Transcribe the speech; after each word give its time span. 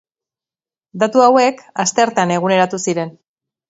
Datu 1.03 1.23
hauek 1.27 1.63
asteartean 1.87 2.37
eguneratu 2.41 2.85
ziren. 2.91 3.19